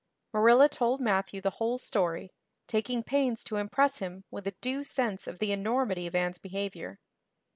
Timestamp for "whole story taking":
1.61-3.03